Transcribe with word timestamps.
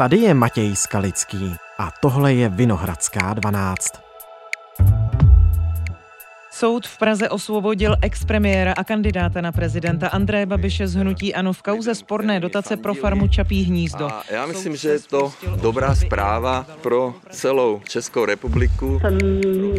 Tady 0.00 0.16
je 0.16 0.34
Matěj 0.34 0.76
Skalický 0.76 1.54
a 1.78 1.90
tohle 2.02 2.34
je 2.34 2.48
Vinohradská 2.48 3.34
12. 3.34 3.92
Soud 6.50 6.86
v 6.86 6.98
Praze 6.98 7.28
osvobodil 7.28 7.96
expremiéra 8.02 8.74
a 8.76 8.84
kandidáta 8.84 9.40
na 9.40 9.52
prezidenta 9.52 10.08
Andreje 10.08 10.46
Babiše 10.46 10.88
z 10.88 10.94
hnutí 10.94 11.34
Ano 11.34 11.52
v 11.52 11.62
kauze 11.62 11.94
sporné 11.94 12.40
dotace 12.40 12.76
pro 12.76 12.94
farmu 12.94 13.28
Čapí 13.28 13.62
hnízdo. 13.62 14.06
A 14.06 14.22
já 14.30 14.46
myslím, 14.46 14.76
že 14.76 14.88
je 14.88 15.00
to 15.00 15.32
dobrá 15.62 15.94
zpráva 15.94 16.66
pro 16.82 17.14
celou 17.30 17.80
Českou 17.88 18.24
republiku. 18.24 18.98
Jsem 19.00 19.18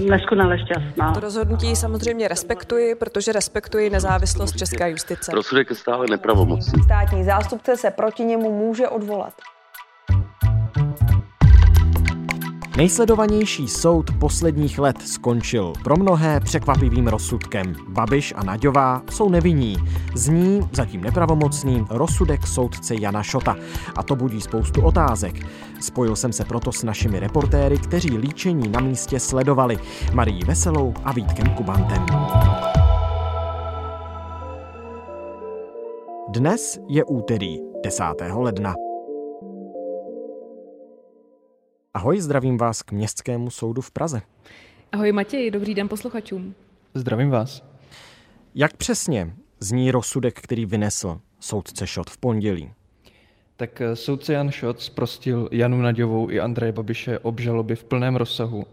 neskonale 0.09 0.59
šťastná. 0.59 1.13
To 1.13 1.19
rozhodnutí 1.19 1.75
samozřejmě 1.75 2.27
respektuji, 2.27 2.95
protože 2.95 3.31
respektuji 3.31 3.89
nezávislost 3.89 4.57
české 4.57 4.89
justice. 4.89 5.31
Rozsudek 5.31 5.69
je 5.69 5.75
stále 5.75 6.05
nepravomocný. 6.09 6.83
Státní 6.83 7.23
zástupce 7.23 7.77
se 7.77 7.91
proti 7.91 8.23
němu 8.23 8.51
může 8.51 8.87
odvolat. 8.87 9.33
Nejsledovanější 12.81 13.67
soud 13.67 14.11
posledních 14.19 14.79
let 14.79 15.01
skončil 15.01 15.73
pro 15.83 15.95
mnohé 15.95 16.39
překvapivým 16.39 17.07
rozsudkem. 17.07 17.75
Babiš 17.87 18.33
a 18.37 18.43
Naďová 18.43 19.01
jsou 19.09 19.29
nevinní. 19.29 19.75
Zní 20.15 20.61
zatím 20.73 21.01
nepravomocný 21.01 21.85
rozsudek 21.89 22.47
soudce 22.47 22.95
Jana 22.99 23.23
Šota. 23.23 23.55
A 23.95 24.03
to 24.03 24.15
budí 24.15 24.41
spoustu 24.41 24.81
otázek. 24.81 25.35
Spojil 25.79 26.15
jsem 26.15 26.33
se 26.33 26.45
proto 26.45 26.71
s 26.71 26.83
našimi 26.83 27.19
reportéry, 27.19 27.77
kteří 27.77 28.17
líčení 28.17 28.69
na 28.69 28.79
místě 28.79 29.19
sledovali. 29.19 29.77
Marí 30.13 30.39
Veselou 30.45 30.93
a 31.03 31.11
Vítkem 31.11 31.49
Kubantem. 31.49 32.05
Dnes 36.29 36.79
je 36.87 37.03
úterý 37.05 37.57
10. 37.83 38.03
ledna. 38.33 38.73
Ahoj, 41.93 42.21
zdravím 42.21 42.57
vás 42.57 42.81
k 42.81 42.91
Městskému 42.91 43.49
soudu 43.49 43.81
v 43.81 43.91
Praze. 43.91 44.21
Ahoj 44.91 45.11
Matěj, 45.11 45.51
dobrý 45.51 45.75
den 45.75 45.87
posluchačům. 45.87 46.55
Zdravím 46.93 47.29
vás. 47.29 47.63
Jak 48.55 48.77
přesně 48.77 49.33
zní 49.59 49.91
rozsudek, 49.91 50.41
který 50.41 50.65
vynesl 50.65 51.19
soudce 51.39 51.87
Šot 51.87 52.09
v 52.09 52.17
pondělí? 52.17 52.71
Tak 53.57 53.81
eh, 53.81 53.95
soudce 53.95 54.33
Jan 54.33 54.51
Šot 54.51 54.81
zprostil 54.81 55.49
Janu 55.51 55.81
Naďovou 55.81 56.29
i 56.29 56.39
Andreje 56.39 56.71
Babiše 56.71 57.19
obžaloby 57.19 57.75
v 57.75 57.83
plném 57.83 58.15
rozsahu. 58.15 58.65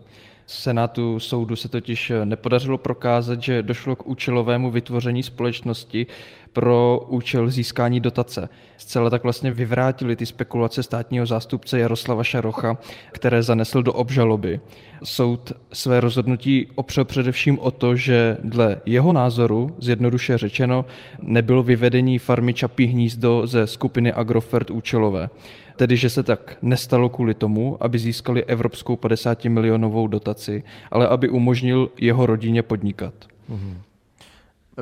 Senátu 0.50 1.20
soudu 1.20 1.56
se 1.56 1.68
totiž 1.68 2.12
nepodařilo 2.24 2.78
prokázat, 2.78 3.42
že 3.42 3.62
došlo 3.62 3.96
k 3.96 4.06
účelovému 4.06 4.70
vytvoření 4.70 5.22
společnosti 5.22 6.06
pro 6.52 7.06
účel 7.08 7.50
získání 7.50 8.00
dotace. 8.00 8.48
Zcela 8.76 9.10
tak 9.10 9.22
vlastně 9.22 9.50
vyvrátili 9.50 10.16
ty 10.16 10.26
spekulace 10.26 10.82
státního 10.82 11.26
zástupce 11.26 11.78
Jaroslava 11.78 12.24
Šarocha, 12.24 12.78
které 13.12 13.42
zanesl 13.42 13.82
do 13.82 13.92
obžaloby. 13.92 14.60
Soud 15.04 15.52
své 15.72 16.00
rozhodnutí 16.00 16.66
opřel 16.74 17.04
především 17.04 17.58
o 17.58 17.70
to, 17.70 17.96
že 17.96 18.36
dle 18.44 18.80
jeho 18.86 19.12
názoru, 19.12 19.76
zjednoduše 19.78 20.38
řečeno, 20.38 20.84
nebylo 21.22 21.62
vyvedení 21.62 22.18
farmy 22.18 22.54
Čapí 22.54 22.86
hnízdo 22.86 23.46
ze 23.46 23.66
skupiny 23.66 24.12
Agrofert 24.12 24.70
účelové. 24.70 25.28
Tedy, 25.78 25.96
že 25.96 26.10
se 26.10 26.22
tak 26.22 26.56
nestalo 26.62 27.08
kvůli 27.08 27.34
tomu, 27.34 27.76
aby 27.80 27.98
získali 27.98 28.44
evropskou 28.44 28.96
50 28.96 29.44
milionovou 29.44 30.06
dotaci, 30.06 30.62
ale 30.90 31.08
aby 31.08 31.28
umožnil 31.28 31.90
jeho 32.00 32.26
rodině 32.26 32.62
podnikat. 32.62 33.14
Mm-hmm. 33.50 33.74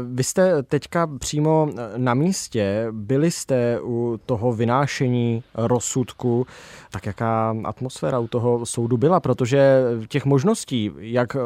Vy 0.05 0.25
jste 0.25 0.63
teďka 0.63 1.07
přímo 1.19 1.69
na 1.97 2.15
místě, 2.15 2.87
byli 2.93 3.31
jste 3.31 3.81
u 3.81 4.21
toho 4.27 4.53
vynášení 4.53 5.43
rozsudku, 5.55 6.47
tak 6.91 7.07
jaká 7.07 7.57
atmosféra 7.65 8.19
u 8.19 8.29
toho 8.29 8.67
soudu 8.67 8.97
byla, 8.97 9.21
protože 9.21 9.83
těch 10.09 10.25
možností, 10.25 10.91
jak 10.99 11.37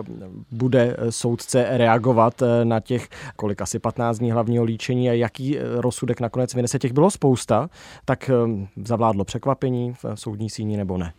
bude 0.50 0.96
soudce 1.10 1.66
reagovat 1.70 2.42
na 2.64 2.80
těch, 2.80 3.08
kolik 3.36 3.62
asi 3.62 3.78
15 3.78 4.18
dní 4.18 4.32
hlavního 4.32 4.64
líčení 4.64 5.10
a 5.10 5.12
jaký 5.12 5.58
rozsudek 5.74 6.20
nakonec 6.20 6.54
vynese, 6.54 6.78
těch 6.78 6.92
bylo 6.92 7.10
spousta, 7.10 7.70
tak 8.04 8.30
zavládlo 8.84 9.24
překvapení 9.24 9.94
v 9.94 10.04
soudní 10.14 10.50
síni 10.50 10.76
nebo 10.76 10.98
ne? 10.98 11.12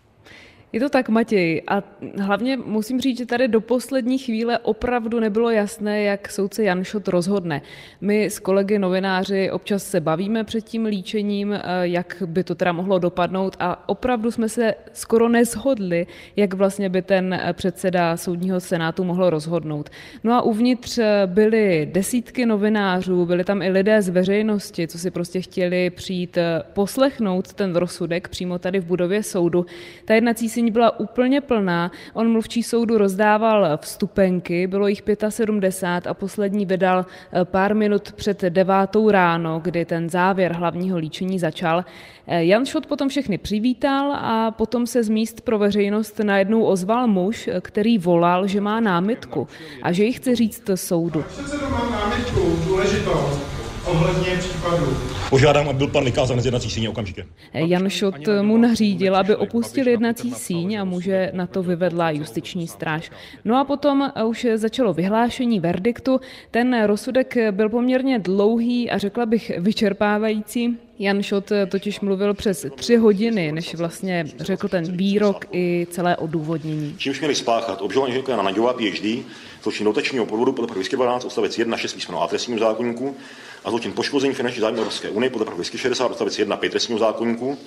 Je 0.74 0.80
to 0.80 0.90
tak, 0.90 1.10
Matěj. 1.10 1.62
A 1.68 1.84
hlavně 2.18 2.58
musím 2.58 3.02
říct, 3.02 3.18
že 3.18 3.26
tady 3.26 3.48
do 3.48 3.62
poslední 3.62 4.18
chvíle 4.18 4.60
opravdu 4.60 5.20
nebylo 5.20 5.50
jasné, 5.50 6.04
jak 6.04 6.32
soudce 6.32 6.64
Janšot 6.64 7.08
rozhodne. 7.08 7.62
My 8.02 8.26
s 8.26 8.40
kolegy 8.40 8.80
novináři 8.80 9.52
občas 9.52 9.84
se 9.84 10.00
bavíme 10.00 10.44
před 10.44 10.62
tím 10.62 10.86
líčením, 10.86 11.54
eh, 11.54 11.62
jak 11.82 12.24
by 12.26 12.44
to 12.44 12.56
teda 12.56 12.72
mohlo 12.72 13.00
dopadnout 13.00 13.56
a 13.60 13.90
opravdu 13.90 14.32
jsme 14.32 14.50
se 14.50 14.74
skoro 14.94 15.30
neshodli, 15.30 16.08
jak 16.36 16.54
vlastně 16.54 16.90
by 16.90 17.02
ten 17.02 17.34
eh, 17.34 17.54
předseda 17.54 18.18
soudního 18.18 18.60
senátu 18.60 19.04
mohl 19.04 19.30
rozhodnout. 19.30 19.90
No 20.24 20.34
a 20.34 20.42
uvnitř 20.42 20.98
eh, 20.98 21.22
byly 21.26 21.90
desítky 21.92 22.46
novinářů, 22.46 23.26
byli 23.26 23.44
tam 23.44 23.62
i 23.62 23.70
lidé 23.70 24.02
z 24.02 24.10
veřejnosti, 24.10 24.88
co 24.88 25.00
si 25.00 25.12
prostě 25.12 25.42
chtěli 25.42 25.90
přijít 25.90 26.38
poslechnout 26.74 27.54
ten 27.54 27.76
rozsudek 27.76 28.28
přímo 28.28 28.60
tady 28.60 28.80
v 28.80 28.86
budově 28.86 29.24
soudu. 29.24 29.66
Ta 30.06 30.14
jednací 30.14 30.50
síň 30.62 30.72
byla 30.72 31.00
úplně 31.00 31.42
plná. 31.42 31.92
On 32.14 32.32
mluvčí 32.32 32.64
soudu 32.64 32.98
rozdával 32.98 33.78
vstupenky, 33.78 34.68
bylo 34.68 34.88
jich 34.88 35.04
75 35.30 36.12
a 36.12 36.14
poslední 36.14 36.66
vydal 36.66 37.06
eh, 37.06 37.46
pár 37.46 37.76
minut 37.76 38.12
před 38.12 38.42
devátou 38.42 39.12
ráno, 39.12 39.60
kdy 39.64 39.86
ten 39.86 40.10
závěr 40.10 40.54
hlavního 40.54 40.98
líčení 40.98 41.40
začal. 41.40 41.86
Eh, 42.28 42.46
Jan 42.46 42.66
Šot 42.66 42.86
potom 42.86 43.10
všechny 43.10 43.38
přivítal 43.38 44.12
a 44.14 44.52
potom 44.52 44.88
se 44.88 45.04
z 45.04 45.10
míst 45.10 45.42
pro 45.42 45.58
veřejnost 45.58 46.20
najednou 46.20 46.64
ozval 46.64 47.08
muž, 47.08 47.50
který 47.62 47.98
volal, 47.98 48.48
že 48.48 48.62
má 48.62 48.80
námitku 48.80 49.48
a 49.84 49.92
že 49.92 50.04
ji 50.04 50.14
chce 50.14 50.36
říct 50.36 50.70
soudu. 50.76 51.24
Mám 51.72 51.92
námitku 51.92 52.42
důležitou 52.68 53.51
ohledně 53.92 54.38
případu. 54.40 54.98
Požádám, 55.30 55.70
aby 55.70 55.78
byl 55.78 55.88
pan 55.88 56.06
vykázán 56.06 56.42
z 56.42 56.46
jednací 56.46 56.70
síně 56.70 56.90
okamžitě. 56.90 57.26
Jan 57.54 57.90
Šot 57.90 58.16
mu 58.42 58.58
nařídil, 58.58 59.16
aby 59.16 59.36
opustil 59.36 59.88
jednací 59.88 60.32
síň 60.32 60.76
a 60.76 60.84
muže 60.84 61.32
na 61.34 61.48
to 61.48 61.64
vyvedla 61.64 62.12
justiční 62.12 62.68
stráž. 62.68 63.12
No 63.46 63.58
a 63.58 63.64
potom 63.64 64.12
už 64.26 64.48
začalo 64.56 64.94
vyhlášení 64.94 65.60
verdiktu. 65.60 66.20
Ten 66.52 66.84
rozsudek 66.84 67.38
byl 67.52 67.70
poměrně 67.70 68.20
dlouhý 68.20 68.90
a 68.90 68.98
řekla 68.98 69.26
bych 69.26 69.52
vyčerpávající. 69.58 70.78
Jan 71.00 71.24
Šot 71.24 71.52
totiž 71.70 72.00
mluvil 72.00 72.34
přes 72.34 72.66
tři 72.76 72.96
hodiny, 72.96 73.52
než 73.52 73.76
vlastně 73.76 74.26
řekl 74.40 74.68
ten 74.68 74.98
výrok 74.98 75.46
i 75.52 75.88
celé 75.90 76.18
odůvodnění. 76.18 76.96
Čímž 76.98 77.20
měli 77.20 77.36
spáchat 77.36 77.82
obžalovaní 77.82 78.24
Jana 78.28 78.44
Naďová, 78.44 78.74
PhD, 78.74 79.26
zločin 79.64 79.86
dotačního 79.86 80.26
podvodu 80.26 80.52
podle 80.52 80.74
212 80.74 81.26
odstavec 81.26 81.58
1 81.58 81.78
6 81.78 81.94
písmeno 81.94 82.22
A 82.22 82.28
trestního 82.28 82.60
zákonníku 82.60 83.16
a 83.64 83.70
zločin 83.70 83.94
poškození 83.94 84.34
finanční 84.34 84.62
zájmu 84.62 84.78
Evropské 84.78 85.10
unie 85.10 85.30
podle 85.30 85.56
260 85.56 86.06
odstavec 86.06 86.40
1 86.40 86.58
5 86.58 86.70
trestního 86.70 87.00
zákonníku, 87.00 87.58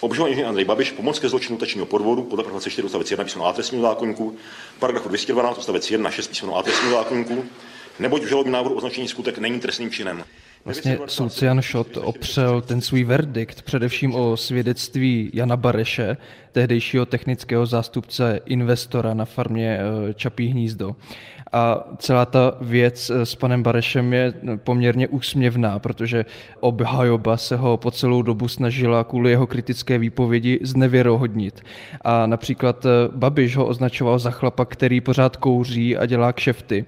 obžalovaný 0.00 0.44
Andrej 0.44 0.64
Babiš 0.64 0.90
pomoc 0.90 1.18
ke 1.18 1.28
zločinu 1.28 1.56
dotačního 1.56 1.86
podvodu 1.86 2.22
podle 2.22 2.44
24 2.44 2.82
odstavec 2.82 3.10
1 3.10 3.24
písmeno 3.24 3.46
A 3.46 3.52
trestního 3.52 3.82
zákonníku, 3.82 4.36
paragrafu 4.78 5.08
212 5.08 5.58
odstavec 5.58 5.90
1 5.90 6.10
6 6.10 6.28
písmeno 6.28 6.56
A 6.56 6.62
trestního 6.62 6.92
zákonníku, 6.92 7.44
neboť 7.98 8.22
v 8.22 8.28
žalobním 8.28 8.52
návrhu 8.52 8.74
označený 8.74 9.08
skutek 9.08 9.38
není 9.38 9.60
trestným 9.60 9.90
činem. 9.90 10.24
Vlastně 10.68 10.98
soudce 11.06 11.46
Jan 11.46 11.62
Šot 11.62 11.96
opřel 11.96 12.60
ten 12.60 12.80
svůj 12.80 13.04
verdikt 13.04 13.62
především 13.62 14.14
o 14.14 14.36
svědectví 14.36 15.30
Jana 15.34 15.56
Bareše, 15.56 16.16
tehdejšího 16.52 17.06
technického 17.06 17.66
zástupce 17.66 18.40
investora 18.46 19.14
na 19.14 19.24
farmě 19.24 19.78
eh, 19.80 20.14
Čapí 20.14 20.46
hnízdo. 20.46 20.96
A 21.52 21.84
celá 21.98 22.26
ta 22.26 22.52
věc 22.60 23.10
eh, 23.10 23.26
s 23.26 23.34
panem 23.34 23.62
Barešem 23.62 24.12
je 24.12 24.34
eh, 24.52 24.56
poměrně 24.56 25.08
úsměvná, 25.08 25.78
protože 25.78 26.24
obhajoba 26.60 27.36
se 27.36 27.56
ho 27.56 27.76
po 27.76 27.90
celou 27.90 28.22
dobu 28.22 28.48
snažila 28.48 29.04
kvůli 29.04 29.30
jeho 29.30 29.46
kritické 29.46 29.98
výpovědi 29.98 30.58
znevěrohodnit. 30.62 31.60
A 32.00 32.26
například 32.26 32.86
Babiš 33.14 33.56
ho 33.56 33.66
označoval 33.66 34.18
za 34.18 34.30
chlapa, 34.30 34.64
který 34.64 35.00
pořád 35.00 35.36
kouří 35.36 35.96
a 35.96 36.06
dělá 36.06 36.32
kšefty. 36.32 36.84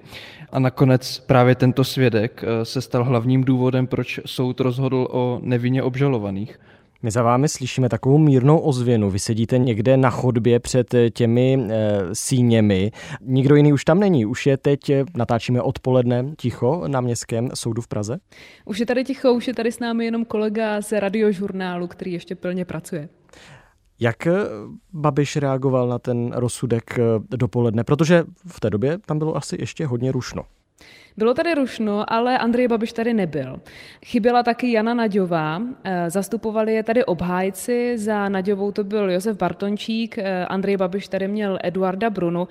A 0.52 0.58
nakonec 0.58 1.18
právě 1.18 1.54
tento 1.54 1.84
svědek 1.84 2.44
eh, 2.44 2.64
se 2.64 2.80
stal 2.80 3.04
hlavním 3.04 3.44
důvodem, 3.44 3.86
proč 3.86 4.20
soud 4.26 4.60
rozhodl 4.60 5.08
o 5.10 5.40
nevinně 5.42 5.82
obžalovaných. 5.82 6.58
My 7.02 7.10
za 7.10 7.22
vámi 7.22 7.48
slyšíme 7.48 7.88
takovou 7.88 8.18
mírnou 8.18 8.58
ozvěnu. 8.58 9.10
Vy 9.10 9.18
sedíte 9.18 9.58
někde 9.58 9.96
na 9.96 10.10
chodbě 10.10 10.60
před 10.60 10.94
eh, 10.94 11.10
těmi 11.10 11.58
e, 11.70 11.98
síněmi. 12.12 12.90
Nikdo 13.20 13.56
jiný 13.56 13.72
už 13.72 13.84
tam 13.84 14.00
není. 14.00 14.26
Už 14.26 14.46
je 14.46 14.56
teď, 14.56 14.80
natáčíme 15.16 15.62
odpoledne, 15.62 16.24
ticho 16.38 16.82
na 16.86 17.00
Městském 17.00 17.48
soudu 17.54 17.82
v 17.82 17.88
Praze? 17.88 18.18
Už 18.64 18.78
je 18.78 18.86
tady 18.86 19.04
ticho, 19.04 19.32
už 19.32 19.48
je 19.48 19.54
tady 19.54 19.72
s 19.72 19.78
námi 19.78 20.04
jenom 20.04 20.24
kolega 20.24 20.80
z 20.80 21.00
radiožurnálu, 21.00 21.86
který 21.86 22.12
ještě 22.12 22.34
plně 22.34 22.64
pracuje. 22.64 23.08
Jak 24.00 24.26
eh, 24.26 24.32
Babiš 24.92 25.36
reagoval 25.36 25.88
na 25.88 25.98
ten 25.98 26.32
rozsudek 26.32 26.98
eh, 26.98 27.02
dopoledne? 27.36 27.84
Protože 27.84 28.24
v 28.46 28.60
té 28.60 28.70
době 28.70 28.98
tam 28.98 29.18
bylo 29.18 29.36
asi 29.36 29.56
ještě 29.60 29.86
hodně 29.86 30.12
rušno. 30.12 30.42
Bylo 31.16 31.34
tady 31.34 31.54
rušno, 31.54 32.12
ale 32.12 32.38
Andrej 32.38 32.68
Babiš 32.68 32.92
tady 32.92 33.14
nebyl. 33.14 33.60
Chyběla 34.04 34.42
taky 34.42 34.72
Jana 34.72 34.94
Naďová, 34.94 35.62
eh, 35.84 36.10
zastupovali 36.10 36.74
je 36.74 36.82
tady 36.82 37.04
obhájci, 37.04 37.98
za 37.98 38.28
Naďovou 38.28 38.72
to 38.72 38.84
byl 38.84 39.10
Josef 39.10 39.36
Bartončík, 39.36 40.18
eh, 40.18 40.46
Andrej 40.46 40.76
Babiš 40.76 41.08
tady 41.08 41.28
měl 41.28 41.58
Eduarda 41.62 42.10
Brunu. 42.10 42.48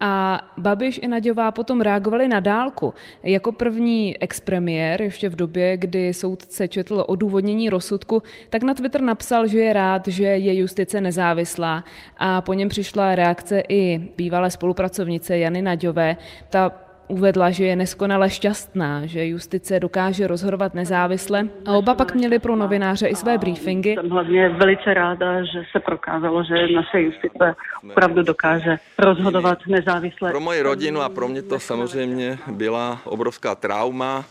A 0.00 0.40
Babiš 0.56 1.00
i 1.02 1.08
Naďová 1.08 1.50
potom 1.50 1.80
reagovali 1.80 2.28
na 2.28 2.40
dálku. 2.40 2.94
Jako 3.22 3.52
první 3.52 4.22
expremiér, 4.22 5.02
ještě 5.02 5.28
v 5.28 5.36
době, 5.36 5.76
kdy 5.76 6.14
soudce 6.14 6.68
četl 6.68 7.04
odůvodnění 7.08 7.70
rozsudku, 7.70 8.22
tak 8.50 8.62
na 8.62 8.74
Twitter 8.74 9.00
napsal, 9.00 9.46
že 9.46 9.58
je 9.58 9.72
rád, 9.72 10.08
že 10.08 10.24
je 10.24 10.54
justice 10.54 11.00
nezávislá. 11.00 11.84
A 12.16 12.40
po 12.40 12.54
něm 12.54 12.68
přišla 12.68 13.14
reakce 13.14 13.62
i 13.68 13.98
bývalé 14.16 14.50
spolupracovnice 14.50 15.38
Jany 15.38 15.62
Naďové. 15.62 16.16
Ta 16.50 16.87
uvedla, 17.08 17.50
že 17.50 17.64
je 17.64 17.76
neskonale 17.76 18.30
šťastná, 18.30 19.06
že 19.06 19.26
justice 19.26 19.80
dokáže 19.80 20.26
rozhodovat 20.26 20.74
nezávisle 20.74 21.48
a 21.66 21.72
oba 21.72 21.94
pak 21.94 22.14
měli 22.14 22.38
pro 22.38 22.56
novináře 22.56 23.06
i 23.06 23.16
své 23.16 23.38
briefingy. 23.38 23.94
Jsem 23.94 24.10
hlavně 24.10 24.48
velice 24.48 24.94
ráda, 24.94 25.44
že 25.44 25.62
se 25.72 25.80
prokázalo, 25.80 26.44
že 26.44 26.54
naše 26.74 27.00
justice 27.00 27.54
opravdu 27.90 28.22
dokáže 28.22 28.76
rozhodovat 28.98 29.58
nezávisle. 29.66 30.30
Pro 30.30 30.40
moji 30.40 30.62
rodinu 30.62 31.00
a 31.00 31.08
pro 31.08 31.28
mě 31.28 31.42
to 31.42 31.60
samozřejmě 31.60 32.38
byla 32.46 33.00
obrovská 33.04 33.54
trauma. 33.54 34.24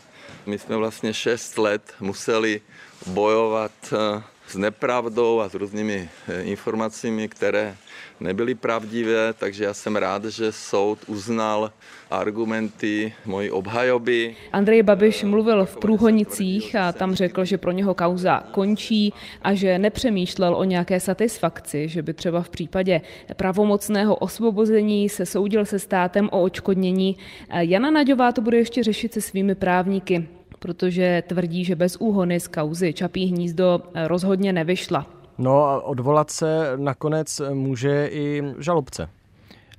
My 0.46 0.58
jsme 0.58 0.76
vlastně 0.76 1.14
6 1.14 1.58
let 1.58 1.94
museli 2.00 2.60
bojovat 3.06 3.72
eh, 3.92 4.22
s 4.48 4.56
nepravdou 4.56 5.40
a 5.40 5.48
s 5.48 5.54
různými 5.54 6.08
eh, 6.28 6.42
informacemi, 6.42 7.28
které 7.28 7.76
nebyly 8.20 8.54
pravdivé, 8.54 9.32
takže 9.32 9.64
já 9.64 9.74
jsem 9.74 9.96
rád, 9.96 10.24
že 10.24 10.52
soud 10.52 10.98
uznal 11.06 11.72
argumenty 12.10 13.12
mojí 13.24 13.50
obhajoby. 13.50 14.36
Andrej 14.52 14.82
Babiš 14.82 15.24
mluvil 15.24 15.66
v 15.66 15.76
Průhonicích 15.76 16.76
a 16.76 16.92
tam 16.92 17.14
řekl, 17.14 17.44
že 17.44 17.58
pro 17.58 17.72
něho 17.72 17.94
kauza 17.94 18.44
končí 18.50 19.14
a 19.42 19.54
že 19.54 19.78
nepřemýšlel 19.78 20.54
o 20.56 20.64
nějaké 20.64 21.00
satisfakci, 21.00 21.88
že 21.88 22.02
by 22.02 22.14
třeba 22.14 22.42
v 22.42 22.48
případě 22.48 23.00
pravomocného 23.36 24.16
osvobození 24.16 25.08
se 25.08 25.26
soudil 25.26 25.64
se 25.64 25.78
státem 25.78 26.28
o 26.32 26.42
očkodnění. 26.42 27.16
Jana 27.58 27.90
Naďová 27.90 28.32
to 28.32 28.40
bude 28.40 28.56
ještě 28.56 28.82
řešit 28.82 29.12
se 29.12 29.20
svými 29.20 29.54
právníky 29.54 30.28
protože 30.58 31.22
tvrdí, 31.26 31.64
že 31.64 31.76
bez 31.76 31.96
úhony 31.96 32.40
z 32.40 32.48
kauzy 32.48 32.92
Čapí 32.92 33.26
hnízdo 33.26 33.80
rozhodně 34.06 34.52
nevyšla. 34.52 35.06
No 35.38 35.64
a 35.64 35.82
odvolat 35.82 36.30
se 36.30 36.72
nakonec 36.76 37.40
může 37.54 38.08
i 38.12 38.42
žalobce. 38.58 39.08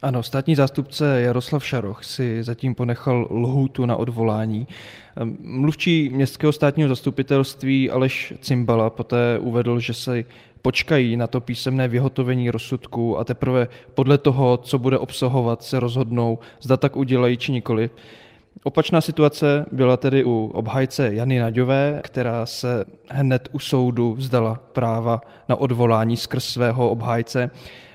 Ano, 0.01 0.23
státní 0.23 0.55
zástupce 0.55 1.21
Jaroslav 1.21 1.65
Šaroch 1.65 2.03
si 2.03 2.43
zatím 2.43 2.75
ponechal 2.75 3.27
lhůtu 3.31 3.85
na 3.85 3.95
odvolání. 3.95 4.67
Mluvčí 5.39 6.09
městského 6.09 6.53
státního 6.53 6.89
zastupitelství 6.89 7.89
Aleš 7.89 8.33
Cimbala 8.41 8.89
poté 8.89 9.39
uvedl, 9.39 9.79
že 9.79 9.93
se 9.93 10.23
počkají 10.61 11.17
na 11.17 11.27
to 11.27 11.41
písemné 11.41 11.87
vyhotovení 11.87 12.51
rozsudku 12.51 13.19
a 13.19 13.23
teprve 13.23 13.67
podle 13.93 14.17
toho, 14.17 14.57
co 14.57 14.79
bude 14.79 14.97
obsahovat, 14.97 15.63
se 15.63 15.79
rozhodnou, 15.79 16.39
zda 16.61 16.77
tak 16.77 16.95
udělají 16.95 17.37
či 17.37 17.51
nikoli. 17.51 17.89
Opačná 18.63 19.01
situace 19.01 19.65
byla 19.71 19.97
tedy 19.97 20.23
u 20.23 20.51
obhajce 20.53 21.13
Jany 21.13 21.39
Naďové, 21.39 21.99
která 22.03 22.45
se 22.45 22.85
hned 23.09 23.49
u 23.51 23.59
soudu 23.59 24.13
vzdala 24.13 24.59
práva 24.73 25.21
na 25.49 25.55
odvolání 25.55 26.17
skrz 26.17 26.45
svého 26.45 26.89
obhájce. 26.89 27.51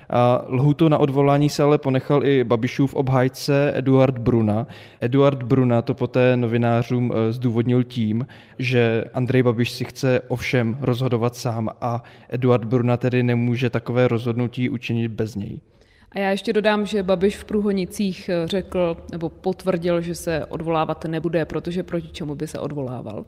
A 0.09 0.45
lhutu 0.49 0.89
na 0.89 0.97
odvolání 0.97 1.49
se 1.49 1.63
ale 1.63 1.77
ponechal 1.77 2.25
i 2.25 2.43
Babišův 2.43 2.93
obhájce 2.93 3.71
Eduard 3.75 4.17
Bruna. 4.17 4.67
Eduard 5.01 5.43
Bruna 5.43 5.81
to 5.81 5.93
poté 5.93 6.37
novinářům 6.37 7.13
eh, 7.15 7.31
zdůvodnil 7.33 7.83
tím, 7.83 8.27
že 8.59 9.03
Andrej 9.13 9.43
Babiš 9.43 9.71
si 9.71 9.85
chce 9.85 10.21
ovšem 10.27 10.77
rozhodovat 10.81 11.35
sám 11.35 11.69
a 11.81 12.03
Eduard 12.29 12.65
Bruna 12.65 12.97
tedy 12.97 13.23
nemůže 13.23 13.69
takové 13.69 14.07
rozhodnutí 14.07 14.69
učinit 14.69 15.07
bez 15.07 15.35
něj. 15.35 15.59
A 16.11 16.19
já 16.19 16.29
ještě 16.29 16.53
dodám, 16.53 16.85
že 16.85 17.03
Babiš 17.03 17.37
v 17.37 17.45
Průhonicích 17.45 18.29
eh, 18.29 18.47
řekl 18.47 18.97
nebo 19.11 19.29
potvrdil, 19.29 20.01
že 20.01 20.15
se 20.15 20.45
odvolávat 20.45 21.05
nebude, 21.05 21.45
protože 21.45 21.83
proti 21.83 22.07
čemu 22.07 22.35
by 22.35 22.47
se 22.47 22.59
odvolával. 22.59 23.25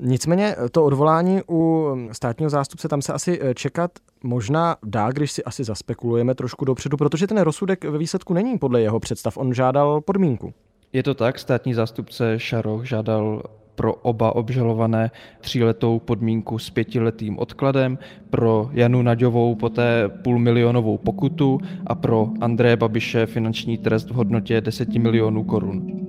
Nicméně 0.00 0.56
to 0.70 0.84
odvolání 0.84 1.40
u 1.50 1.90
státního 2.12 2.50
zástupce 2.50 2.88
tam 2.88 3.02
se 3.02 3.12
asi 3.12 3.40
eh, 3.42 3.54
čekat 3.54 3.90
možná 4.22 4.76
dá, 4.84 5.10
když 5.10 5.32
si 5.32 5.44
asi 5.44 5.64
zaspekulujeme 5.64 6.34
trošku 6.34 6.64
dopředu, 6.64 6.96
protože 6.96 7.26
ten 7.26 7.38
rozsudek 7.38 7.84
ve 7.84 7.98
výsledku 7.98 8.34
není 8.34 8.58
podle 8.58 8.80
jeho 8.80 9.00
představ. 9.00 9.36
On 9.36 9.54
žádal 9.54 10.00
podmínku. 10.00 10.54
Je 10.92 11.02
to 11.02 11.14
tak, 11.14 11.38
státní 11.38 11.74
zástupce 11.74 12.38
Šaroch 12.38 12.84
žádal 12.84 13.42
pro 13.76 13.94
oba 13.94 14.34
obžalované 14.34 15.10
tříletou 15.40 15.98
podmínku 15.98 16.58
s 16.58 16.70
pětiletým 16.70 17.38
odkladem, 17.38 17.98
pro 18.30 18.70
Janu 18.72 19.02
Naďovou 19.02 19.54
poté 19.54 20.08
půlmilionovou 20.08 20.98
pokutu 20.98 21.60
a 21.86 21.94
pro 21.94 22.28
Andreje 22.40 22.76
Babiše 22.76 23.26
finanční 23.26 23.78
trest 23.78 24.10
v 24.10 24.14
hodnotě 24.14 24.60
10 24.60 24.94
milionů 24.94 25.44
korun. 25.44 26.06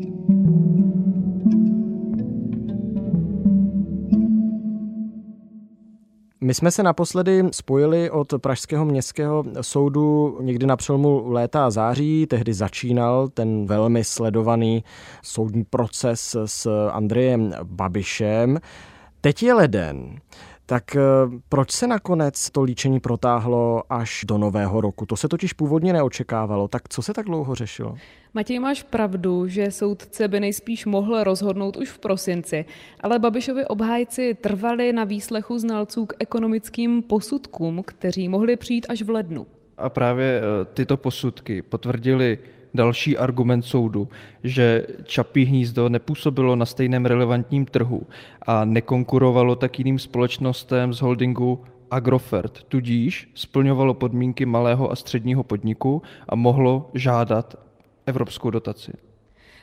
My 6.48 6.54
jsme 6.54 6.72
se 6.72 6.84
naposledy 6.84 7.44
spojili 7.52 8.10
od 8.10 8.34
Pražského 8.38 8.86
městského 8.86 9.44
soudu 9.62 10.38
někdy 10.42 10.66
na 10.66 10.78
přelomu 10.78 11.24
léta 11.32 11.66
a 11.66 11.70
září. 11.70 12.26
Tehdy 12.26 12.54
začínal 12.54 13.28
ten 13.28 13.66
velmi 13.66 14.04
sledovaný 14.04 14.84
soudní 15.24 15.64
proces 15.64 16.36
s 16.46 16.90
Andrejem 16.92 17.54
Babišem. 17.64 18.60
Teď 19.22 19.44
je 19.44 19.54
leden. 19.54 20.20
Tak 20.70 20.96
eh, 20.96 21.02
proč 21.50 21.72
se 21.72 21.88
nakonec 21.88 22.50
to 22.50 22.64
líčení 22.64 23.00
protáhlo 23.00 23.84
až 23.90 24.26
do 24.28 24.38
nového 24.38 24.82
roku? 24.82 25.06
To 25.06 25.18
se 25.18 25.28
totiž 25.28 25.54
původně 25.54 25.94
neočekávalo. 25.94 26.68
Tak 26.68 26.90
co 26.90 27.02
se 27.02 27.14
tak 27.14 27.26
dlouho 27.26 27.56
řešilo? 27.56 27.96
Matěj, 28.34 28.60
máš 28.60 28.84
pravdu, 28.84 29.48
že 29.48 29.72
soudce 29.72 30.28
by 30.28 30.40
nejspíš 30.40 30.86
mohl 30.86 31.24
rozhodnout 31.24 31.78
už 31.78 31.90
v 31.90 32.00
prosinci, 32.00 32.66
ale 33.00 33.20
Babišovi 33.20 33.66
obhájci 33.66 34.34
trvali 34.34 34.94
na 34.94 35.04
výslechu 35.04 35.60
znalců 35.60 36.06
k 36.06 36.14
ekonomickým 36.20 37.02
posudkům, 37.02 37.84
kteří 37.86 38.30
mohli 38.30 38.56
přijít 38.56 38.86
až 38.90 39.02
v 39.02 39.10
lednu. 39.10 39.48
A 39.78 39.90
právě 39.90 40.42
eh, 40.42 40.66
tyto 40.66 40.98
posudky 40.98 41.62
potvrdili 41.62 42.40
další 42.78 43.18
argument 43.18 43.62
soudu, 43.62 44.08
že 44.44 44.88
Čapí 45.04 45.46
hnízdo 45.46 45.90
nepůsobilo 45.90 46.56
na 46.56 46.66
stejném 46.66 47.06
relevantním 47.06 47.66
trhu 47.66 48.02
a 48.42 48.66
nekonkurovalo 48.66 49.56
tak 49.56 49.80
jiným 49.80 50.00
společnostem 50.00 50.94
z 50.94 51.02
holdingu 51.02 51.64
Agrofert, 51.92 52.64
tudíž 52.64 53.30
splňovalo 53.34 53.94
podmínky 53.94 54.46
malého 54.46 54.92
a 54.92 54.96
středního 54.96 55.44
podniku 55.44 56.02
a 56.30 56.36
mohlo 56.36 56.90
žádat 56.94 57.56
evropskou 58.06 58.50
dotaci. 58.50 59.07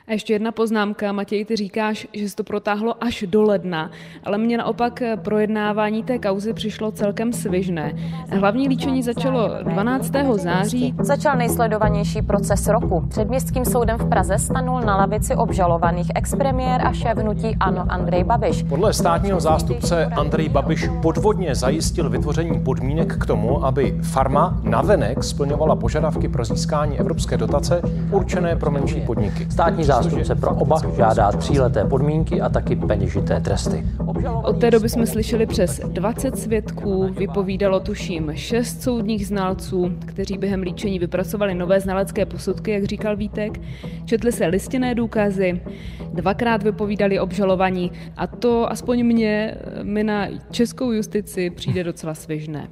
A 0.08 0.12
ještě 0.12 0.32
jedna 0.32 0.52
poznámka, 0.52 1.12
Matěj, 1.12 1.44
ty 1.44 1.56
říkáš, 1.56 2.06
že 2.12 2.28
se 2.28 2.36
to 2.36 2.44
protáhlo 2.44 3.04
až 3.04 3.24
do 3.28 3.42
ledna, 3.42 3.90
ale 4.24 4.38
mně 4.38 4.58
naopak 4.58 5.02
projednávání 5.22 6.02
té 6.02 6.18
kauzy 6.18 6.52
přišlo 6.52 6.92
celkem 6.92 7.32
svižné. 7.32 7.92
Hlavní 8.28 8.68
líčení 8.68 9.02
začalo 9.02 9.50
12. 9.62 10.12
září. 10.34 10.94
Začal 11.00 11.36
nejsledovanější 11.36 12.22
proces 12.22 12.68
roku. 12.68 13.00
Před 13.08 13.28
městským 13.28 13.64
soudem 13.64 13.98
v 13.98 14.08
Praze 14.08 14.38
stanul 14.38 14.80
na 14.80 14.96
lavici 14.96 15.34
obžalovaných 15.34 16.10
expremiér 16.14 16.86
a 16.86 16.92
šéf 16.92 17.18
hnutí 17.18 17.56
Ano 17.60 17.86
Andrej 17.88 18.24
Babiš. 18.24 18.62
Podle 18.62 18.92
státního 18.92 19.40
zástupce 19.40 20.06
Andrej 20.06 20.48
Babiš 20.48 20.88
podvodně 21.02 21.54
zajistil 21.54 22.10
vytvoření 22.10 22.60
podmínek 22.60 23.16
k 23.16 23.26
tomu, 23.26 23.64
aby 23.64 23.98
farma 24.02 24.60
navenek 24.62 25.24
splňovala 25.24 25.76
požadavky 25.76 26.28
pro 26.28 26.44
získání 26.44 26.98
evropské 26.98 27.36
dotace 27.36 27.82
určené 28.10 28.56
pro 28.56 28.70
menší 28.70 29.00
podniky. 29.00 29.46
Státní 29.50 29.84
zástupce 30.02 30.34
pro 30.34 30.50
oba 30.50 30.76
žádá 30.96 31.32
tříleté 31.32 31.84
podmínky 31.84 32.40
a 32.40 32.48
taky 32.48 32.76
peněžité 32.76 33.40
tresty. 33.40 33.86
Od 34.42 34.60
té 34.60 34.70
doby 34.70 34.88
jsme 34.88 35.06
slyšeli 35.06 35.46
přes 35.46 35.80
20 35.80 36.38
svědků, 36.38 37.08
vypovídalo 37.18 37.80
tuším 37.80 38.32
6 38.34 38.82
soudních 38.82 39.26
znalců, 39.26 39.92
kteří 40.06 40.38
během 40.38 40.62
líčení 40.62 40.98
vypracovali 40.98 41.54
nové 41.54 41.80
znalecké 41.80 42.26
posudky, 42.26 42.70
jak 42.70 42.84
říkal 42.84 43.16
Vítek, 43.16 43.60
četli 44.04 44.32
se 44.32 44.46
listinné 44.46 44.94
důkazy, 44.94 45.60
dvakrát 46.12 46.62
vypovídali 46.62 47.20
obžalovaní 47.20 47.92
a 48.16 48.26
to 48.26 48.72
aspoň 48.72 49.04
mě, 49.06 49.54
mi 49.82 50.04
na 50.04 50.26
českou 50.50 50.92
justici 50.92 51.50
přijde 51.50 51.84
docela 51.84 52.14
svěžné. 52.14 52.68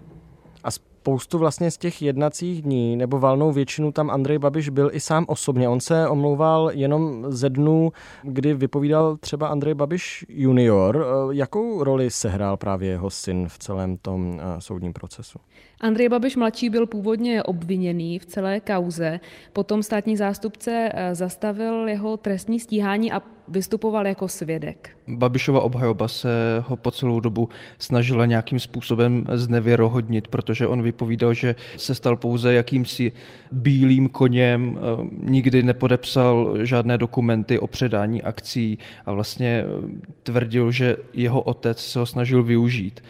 A 0.64 0.68
spoustu 1.02 1.38
vlastně 1.38 1.70
z 1.70 1.78
těch 1.78 2.02
jednacích 2.02 2.62
dní 2.62 2.96
nebo 2.96 3.18
valnou 3.18 3.52
většinu 3.52 3.92
tam 3.92 4.10
Andrej 4.10 4.38
Babiš 4.38 4.68
byl 4.68 4.90
i 4.92 5.00
sám 5.00 5.24
osobně. 5.28 5.68
On 5.68 5.80
se 5.80 6.08
omlouval 6.08 6.70
jenom 6.74 7.24
ze 7.28 7.50
dnů, 7.50 7.92
kdy 8.22 8.54
vypovídal 8.54 9.16
třeba 9.16 9.48
Andrej 9.48 9.74
Babiš 9.74 10.26
junior. 10.28 11.06
Jakou 11.30 11.84
roli 11.84 12.10
sehrál 12.10 12.56
právě 12.56 12.90
jeho 12.90 13.10
syn 13.10 13.48
v 13.48 13.58
celém 13.58 13.96
tom 13.96 14.40
soudním 14.58 14.92
procesu? 14.92 15.38
Andrej 15.80 16.08
Babiš 16.08 16.36
mladší 16.36 16.70
byl 16.70 16.86
původně 16.86 17.42
obviněný 17.42 18.18
v 18.18 18.26
celé 18.26 18.60
kauze, 18.60 19.20
potom 19.52 19.82
státní 19.82 20.16
zástupce 20.16 20.92
zastavil 21.12 21.88
jeho 21.88 22.16
trestní 22.16 22.60
stíhání 22.60 23.12
a 23.12 23.22
vystupoval 23.48 24.06
jako 24.06 24.28
svědek. 24.28 24.90
Babišova 25.08 25.60
obhajoba 25.60 26.08
se 26.08 26.28
ho 26.68 26.76
po 26.76 26.90
celou 26.90 27.20
dobu 27.20 27.48
snažila 27.78 28.26
nějakým 28.26 28.60
způsobem 28.60 29.24
znevěrohodnit, 29.32 30.28
protože 30.28 30.66
on 30.66 30.82
vypovídal, 30.82 31.34
že 31.34 31.54
se 31.76 31.94
stal 31.94 32.16
pouze 32.16 32.54
jakýmsi 32.54 33.12
bílým 33.52 34.08
koněm, 34.08 34.78
eh, 34.78 35.08
nikdy 35.30 35.62
nepodepsal 35.62 36.56
žádné 36.62 36.98
dokumenty 36.98 37.58
o 37.58 37.66
předání 37.66 38.22
akcí 38.22 38.78
a 39.06 39.12
vlastně 39.12 39.64
eh, 39.64 39.88
tvrdil, 40.22 40.70
že 40.70 40.96
jeho 41.12 41.40
otec 41.40 41.78
se 41.78 41.98
ho 41.98 42.06
snažil 42.06 42.42
využít. 42.42 43.00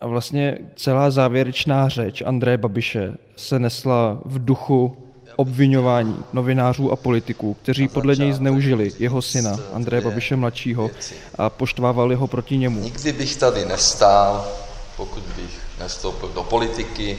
A 0.00 0.06
vlastně 0.06 0.58
celá 0.74 1.10
závěrečná 1.10 1.88
řeč 1.88 2.22
Andreje 2.22 2.58
Babiše 2.58 3.14
se 3.36 3.58
nesla 3.58 4.20
v 4.24 4.44
duchu 4.44 5.05
obvinování 5.36 6.24
novinářů 6.32 6.92
a 6.92 6.96
politiků, 6.96 7.56
kteří 7.62 7.88
podle 7.88 8.16
něj 8.16 8.32
zneužili 8.32 8.92
jeho 8.98 9.22
syna 9.22 9.56
Andreje 9.72 10.00
Babiše 10.00 10.36
mladšího 10.36 10.90
a 11.38 11.50
poštvávali 11.50 12.14
ho 12.14 12.26
proti 12.26 12.58
němu. 12.58 12.80
Nikdy 12.80 13.12
bych 13.12 13.36
tady 13.36 13.64
nestál, 13.64 14.48
pokud 14.96 15.22
bych 15.22 15.60
nestoupil 15.78 16.28
do 16.28 16.42
politiky. 16.42 17.18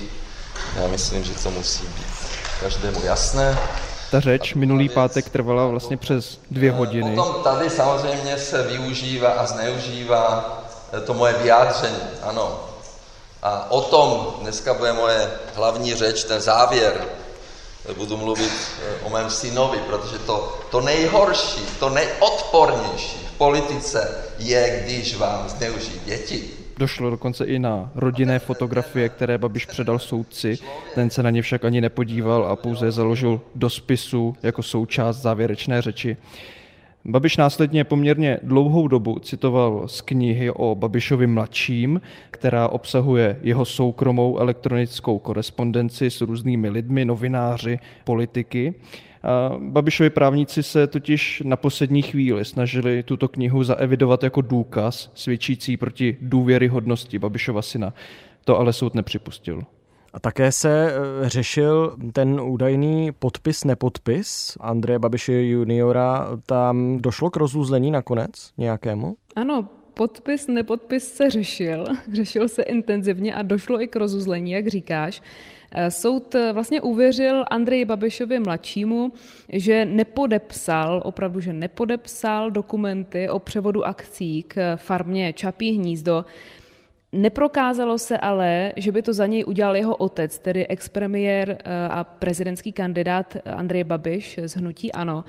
Já 0.82 0.88
myslím, 0.88 1.24
že 1.24 1.34
to 1.44 1.52
musí 1.52 1.84
být 1.84 2.06
každému 2.62 3.00
jasné. 3.04 3.58
Ta 4.12 4.20
řeč 4.20 4.54
minulý 4.54 4.90
pátek 4.90 5.30
trvala 5.30 5.68
vlastně 5.68 5.98
přes 5.98 6.40
dvě 6.52 6.72
hodiny. 6.72 7.16
Potom 7.16 7.44
tady 7.44 7.70
samozřejmě 7.70 8.38
se 8.38 8.64
využívá 8.64 9.30
a 9.30 9.46
zneužívá 9.46 10.58
to 11.06 11.14
moje 11.14 11.34
vyjádření, 11.34 11.98
ano. 12.24 12.60
A 13.44 13.72
o 13.72 13.82
tom 13.82 14.28
dneska 14.42 14.74
bude 14.74 14.94
moje 14.94 15.32
hlavní 15.56 15.96
řeč, 15.96 16.24
ten 16.24 16.42
závěr 16.42 17.06
budu 17.94 18.18
mluvit 18.18 18.52
eh, 18.52 19.06
o 19.06 19.10
mém 19.10 19.30
synovi, 19.30 19.78
protože 19.78 20.20
to, 20.20 20.60
to 20.72 20.82
nejhorší, 20.82 21.62
to 21.80 21.90
nejodpornější 21.90 23.18
v 23.18 23.38
politice 23.38 24.24
je, 24.40 24.84
když 24.84 25.18
vám 25.18 25.50
zneužijí 25.50 26.00
děti. 26.06 26.44
Došlo 26.78 27.10
dokonce 27.10 27.46
i 27.46 27.60
na 27.60 27.92
rodinné 27.96 28.40
fotografie, 28.40 29.10
které 29.10 29.38
Babiš 29.38 29.66
předal 29.66 30.00
soudci. 30.00 30.58
Ten 30.96 31.10
se 31.10 31.24
na 31.24 31.30
ně 31.30 31.42
však 31.42 31.66
ani 31.66 31.82
nepodíval 31.82 32.46
a 32.46 32.56
pouze 32.56 32.92
založil 32.92 33.42
do 33.56 33.70
spisu 33.70 34.36
jako 34.44 34.64
součást 34.64 35.18
závěrečné 35.18 35.82
řeči. 35.82 36.18
Babiš 37.10 37.38
následně 37.38 37.84
poměrně 37.84 38.40
dlouhou 38.44 38.88
dobu 38.88 39.20
citoval 39.20 39.88
z 39.88 40.02
knihy 40.02 40.52
o 40.52 40.76
Babišovi 40.76 41.28
mladším, 41.28 42.02
která 42.32 42.68
obsahuje 42.68 43.40
jeho 43.42 43.66
soukromou 43.66 44.38
elektronickou 44.38 45.20
korespondenci 45.20 46.12
s 46.12 46.22
různými 46.22 46.70
lidmi, 46.70 47.06
novináři, 47.06 47.80
politiky. 48.04 48.74
A 49.24 49.56
Babišovi 49.60 50.10
právníci 50.10 50.64
se 50.64 50.88
totiž 50.88 51.44
na 51.46 51.56
poslední 51.56 52.02
chvíli 52.02 52.46
snažili 52.46 53.04
tuto 53.04 53.28
knihu 53.28 53.64
zaevidovat 53.64 54.24
jako 54.24 54.42
důkaz 54.42 55.12
svědčící 55.14 55.78
proti 55.78 56.18
důvěryhodnosti 56.22 57.20
Babišova 57.20 57.62
syna. 57.62 57.94
To 58.46 58.60
ale 58.60 58.74
soud 58.74 58.96
nepřipustil. 58.96 59.64
A 60.14 60.20
také 60.20 60.52
se 60.52 60.92
eh, 60.92 61.30
řešil 61.30 61.98
ten 62.14 62.42
údajný 62.42 63.12
podpis-nepodpis 63.12 64.58
Andreje 64.60 65.00
Babiše 65.00 65.42
juniora. 65.42 66.28
Tam 66.46 66.98
došlo 67.02 67.30
k 67.30 67.38
rozuzlení 67.38 67.92
nakonec 67.92 68.52
nějakému? 68.58 69.16
Ano, 69.36 69.70
podpis, 69.94 70.48
nepodpis 70.48 71.14
se 71.14 71.30
řešil. 71.30 71.86
Řešil 72.14 72.48
se 72.48 72.64
intenzivně 72.64 73.36
a 73.36 73.42
došlo 73.42 73.82
i 73.82 73.88
k 73.88 73.96
rozuzlení, 73.96 74.52
jak 74.52 74.68
říkáš. 74.68 75.22
Eh, 75.72 75.92
soud 75.92 76.36
eh, 76.36 76.54
vlastně 76.54 76.82
uvěřil 76.82 77.46
Andreji 77.48 77.86
Babišovi 77.86 78.40
mladšímu, 78.40 79.12
že 79.50 79.86
nepodepsal, 79.86 81.02
opravdu, 81.06 81.40
že 81.40 81.54
nepodepsal 81.54 82.52
dokumenty 82.52 83.30
o 83.30 83.40
převodu 83.40 83.86
akcí 83.86 84.44
k 84.44 84.76
farmě 84.76 85.34
Čapí 85.34 85.72
hnízdo, 85.72 86.26
Neprokázalo 87.12 87.98
se 87.98 88.18
ale, 88.18 88.74
že 88.76 88.92
by 88.92 89.02
to 89.02 89.14
za 89.14 89.26
něj 89.26 89.44
udělal 89.48 89.76
jeho 89.76 89.96
otec, 89.96 90.40
tedy 90.40 90.68
expremiér 90.68 91.58
eh, 91.60 91.88
a 91.88 92.04
prezidentský 92.04 92.72
kandidát 92.72 93.38
Andrej 93.46 93.84
Babiš 93.84 94.40
z 94.46 94.56
Hnutí 94.56 94.92
Ano. 94.92 95.24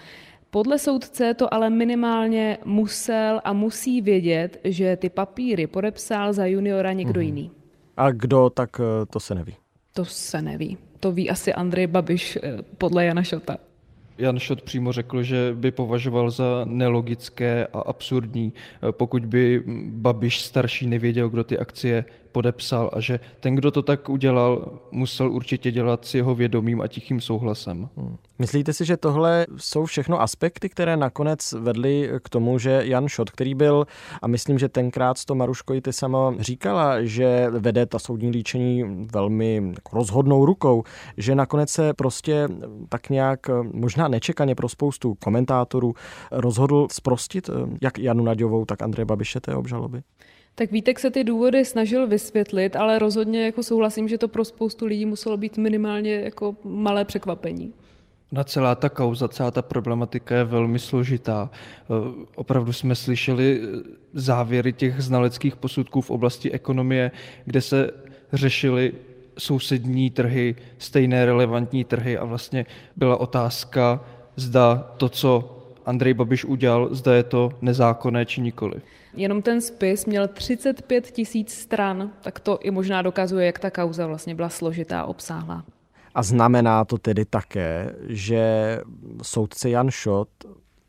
Podle 0.51 0.79
soudce 0.79 1.35
to 1.35 1.55
ale 1.55 1.71
minimálně 1.71 2.59
musel 2.65 3.41
a 3.45 3.53
musí 3.53 4.01
vědět, 4.01 4.61
že 4.65 4.97
ty 4.97 5.09
papíry 5.09 5.67
podepsal 5.67 6.33
za 6.33 6.47
juniora 6.47 6.93
někdo 6.93 7.21
mm-hmm. 7.21 7.25
jiný. 7.25 7.51
A 7.97 8.11
kdo, 8.11 8.51
tak 8.51 8.81
eh, 8.81 9.07
to 9.07 9.21
se 9.21 9.35
neví. 9.35 9.55
To 9.95 10.05
se 10.05 10.43
neví. 10.43 10.79
To 11.01 11.13
ví 11.13 11.31
asi 11.31 11.55
Andrej 11.55 11.87
Babiš 11.87 12.39
eh, 12.43 12.63
podle 12.79 13.05
Jana 13.05 13.23
Šota. 13.23 13.57
Jan 14.19 14.39
Šot 14.39 14.63
přímo 14.63 14.93
řekl, 14.93 15.23
že 15.23 15.51
by 15.55 15.71
považoval 15.71 16.31
za 16.31 16.65
nelogické 16.65 17.67
a 17.67 17.81
absurdní, 17.81 18.53
pokud 18.91 19.25
by 19.27 19.63
Babiš 19.87 20.41
starší 20.41 20.87
nevěděl, 20.87 21.29
kdo 21.29 21.45
ty 21.45 21.59
akcie 21.59 22.05
podepsal 22.33 22.91
a 22.93 23.01
že 23.01 23.21
ten, 23.41 23.55
kdo 23.55 23.71
to 23.71 23.83
tak 23.83 24.09
udělal, 24.09 24.79
musel 24.91 25.33
určitě 25.33 25.71
dělat 25.71 26.05
s 26.05 26.15
jeho 26.15 26.35
vědomím 26.35 26.81
a 26.81 26.87
tichým 26.87 27.21
souhlasem. 27.21 27.89
Hmm. 27.97 28.17
Myslíte 28.39 28.73
si, 28.73 28.85
že 28.85 28.97
tohle 28.97 29.47
jsou 29.57 29.85
všechno 29.85 30.21
aspekty, 30.21 30.69
které 30.69 30.97
nakonec 30.97 31.53
vedly 31.53 32.11
k 32.23 32.29
tomu, 32.29 32.59
že 32.59 32.81
Jan 32.85 33.09
Šot, 33.09 33.31
který 33.31 33.55
byl, 33.55 33.87
a 34.23 34.27
myslím, 34.27 34.59
že 34.59 34.69
tenkrát 34.69 35.25
to 35.25 35.35
Maruško 35.35 35.75
i 35.75 35.81
ty 35.81 35.93
sama 35.93 36.35
říkala, 36.39 37.03
že 37.03 37.47
vede 37.51 37.87
ta 37.87 37.99
soudní 37.99 38.31
líčení 38.31 39.07
velmi 39.13 39.73
rozhodnou 39.93 40.45
rukou, 40.45 40.83
že 41.17 41.35
nakonec 41.35 41.71
se 41.71 41.95
prostě 41.95 42.49
tak 42.89 43.11
nějak 43.11 43.41
možná 43.73 44.09
nečekaně 44.09 44.55
pro 44.55 44.69
spoustu 44.69 45.15
komentátorů 45.15 45.95
rozhodl 46.33 46.87
sprostit 46.91 47.51
jak 47.83 47.99
Janu 47.99 48.25
Naďovou, 48.25 48.65
tak 48.65 48.83
Andreje 48.83 49.05
Babiše 49.07 49.41
té 49.41 49.55
obžaloby? 49.55 50.03
Tak 50.59 50.73
Vítek 50.73 50.99
se 50.99 51.11
ty 51.11 51.25
důvody 51.25 51.65
snažil 51.65 52.07
vysvětlit, 52.07 52.77
ale 52.77 52.99
rozhodně 52.99 53.45
jako 53.45 53.63
souhlasím, 53.63 54.09
že 54.09 54.19
to 54.19 54.29
pro 54.29 54.45
spoustu 54.45 54.87
lidí 54.87 55.07
muselo 55.07 55.37
být 55.37 55.59
minimálně 55.59 56.15
jako 56.15 56.57
malé 56.65 57.05
překvapení. 57.05 57.73
Na 58.33 58.45
celá 58.45 58.75
ta 58.75 58.89
kauza, 58.89 59.29
celá 59.29 59.51
ta 59.51 59.63
problematika 59.63 60.37
je 60.37 60.45
velmi 60.45 60.79
složitá. 60.79 61.51
Eh, 61.53 62.25
opravdu 62.35 62.73
jsme 62.73 62.95
slyšeli 62.95 63.61
eh, 63.63 63.67
závěry 64.15 64.73
těch 64.73 65.01
znaleckých 65.01 65.57
posudků 65.57 66.01
v 66.01 66.11
oblasti 66.11 66.53
ekonomie, 66.53 67.11
kde 67.45 67.61
se 67.61 67.91
řešily 68.33 68.93
sousední 69.39 70.11
trhy, 70.11 70.57
stejné 70.79 71.25
relevantní 71.25 71.85
trhy 71.85 72.19
a 72.19 72.25
vlastně 72.25 72.67
byla 72.97 73.17
otázka, 73.17 74.05
zda 74.37 74.95
to, 74.97 75.09
co 75.09 75.58
Andrej 75.89 76.15
Babiš 76.15 76.45
udělal, 76.45 76.89
zda 76.95 77.15
je 77.15 77.23
to 77.23 77.51
nezákonné 77.61 78.27
či 78.27 78.41
nikoli. 78.41 78.81
Jenom 79.15 79.43
ten 79.43 79.61
spis 79.61 80.07
měl 80.07 80.29
35 80.29 81.11
tisíc 81.11 81.55
stran, 81.55 82.11
tak 82.23 82.41
to 82.41 82.59
i 82.59 82.71
možná 82.71 83.03
dokazuje, 83.03 83.47
jak 83.47 83.59
ta 83.59 83.71
kauza 83.71 84.07
vlastně 84.07 84.35
byla 84.35 84.49
složitá 84.49 85.01
a 85.01 85.05
obsáhlá. 85.05 85.65
A 86.15 86.23
znamená 86.23 86.85
to 86.85 86.99
tedy 86.99 87.25
také, 87.25 87.95
že 88.09 88.43
soudce 89.23 89.71
Jan 89.71 89.91
Šot 89.91 90.29